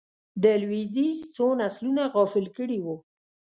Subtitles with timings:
[0.43, 2.95] د لوېدیځ څو نسلونه غافل کړي وو.